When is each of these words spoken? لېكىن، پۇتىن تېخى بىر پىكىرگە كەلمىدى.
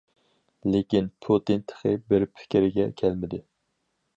لېكىن، 0.75 1.09
پۇتىن 1.27 1.61
تېخى 1.73 1.93
بىر 2.13 2.25
پىكىرگە 2.39 2.89
كەلمىدى. 3.03 3.45